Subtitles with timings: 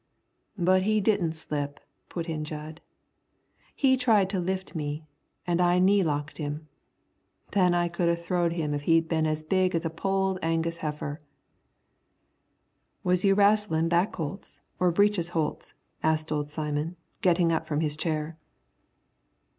[0.57, 2.81] "But he didn't slip," put in Jud.
[3.75, 5.05] "He tried to lift me,
[5.45, 6.67] an' I knee locked him.
[7.51, 10.77] Then I could a throwed him if he'd been as big as a Polled Angus
[10.77, 11.19] heifer."
[13.03, 17.95] "Was you wrastling back holts or breeches holts?" asked old Simon, getting up from his
[17.95, 18.39] chair.